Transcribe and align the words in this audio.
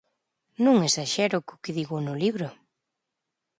Non 0.65 0.77
esaxero 0.89 1.37
co 1.47 1.61
que 1.63 1.75
digo 1.77 1.95
no 2.05 2.13
libro. 2.23 2.47